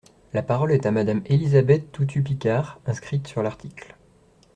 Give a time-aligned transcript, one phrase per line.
[0.33, 3.95] La parole est à Madame Élisabeth Toutut-Picard, inscrite sur l’article.